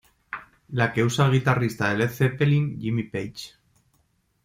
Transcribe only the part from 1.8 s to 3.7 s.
de Led Zeppelin Jimmy Page.